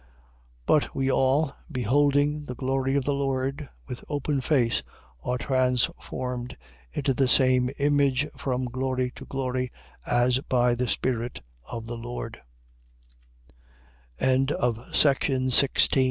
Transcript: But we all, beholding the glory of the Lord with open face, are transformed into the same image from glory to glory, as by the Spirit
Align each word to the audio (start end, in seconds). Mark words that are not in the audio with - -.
But 0.65 0.95
we 0.95 1.11
all, 1.11 1.53
beholding 1.71 2.45
the 2.45 2.55
glory 2.55 2.95
of 2.95 3.05
the 3.05 3.13
Lord 3.13 3.69
with 3.85 4.03
open 4.09 4.41
face, 4.41 4.81
are 5.23 5.37
transformed 5.37 6.57
into 6.91 7.13
the 7.13 7.27
same 7.27 7.69
image 7.77 8.27
from 8.35 8.65
glory 8.65 9.11
to 9.17 9.25
glory, 9.27 9.71
as 10.07 10.39
by 10.49 10.73
the 10.73 10.87
Spirit 10.87 11.41